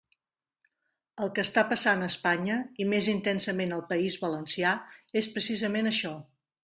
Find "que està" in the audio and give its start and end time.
1.35-1.63